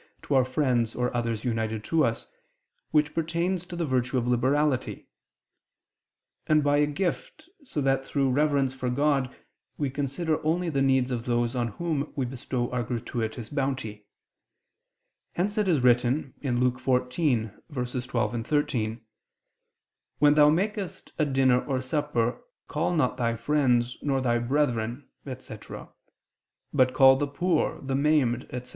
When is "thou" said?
20.33-20.49